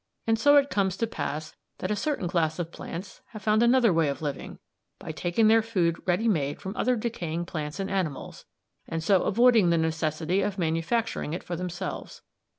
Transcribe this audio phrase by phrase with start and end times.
[0.25, 3.93] And so it comes to pass that a certain class of plants have found another
[3.93, 4.57] way of living,
[4.97, 8.45] by taking their food ready made from other decaying plants and animals,
[8.87, 12.23] and so avoiding the necessity of manufacturing it for themselves.